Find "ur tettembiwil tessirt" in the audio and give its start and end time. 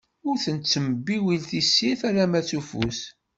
0.27-2.01